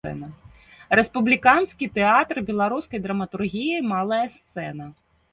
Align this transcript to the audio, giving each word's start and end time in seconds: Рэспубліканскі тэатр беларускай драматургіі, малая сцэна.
Рэспубліканскі 0.99 1.87
тэатр 1.97 2.37
беларускай 2.47 2.99
драматургіі, 3.03 3.83
малая 3.91 4.23
сцэна. 4.39 4.89